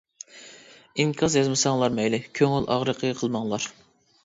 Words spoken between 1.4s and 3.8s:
يازمىساڭلار مەيلى، كۆڭۈل ئاغرىقى قىلماڭلار.